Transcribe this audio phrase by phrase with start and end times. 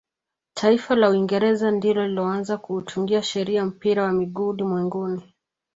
[0.53, 5.33] taifa la uingereza ndilo lililoanza kuutungia sheria mpira wa miguu ulimwenguni